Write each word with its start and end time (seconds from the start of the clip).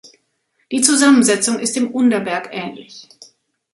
Die 0.71 0.81
Zusammensetzung 0.81 1.59
ist 1.59 1.75
dem 1.75 1.91
Underberg 1.91 2.49
ähnlich. 2.51 3.07